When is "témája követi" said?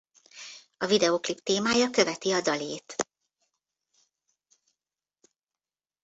1.43-2.31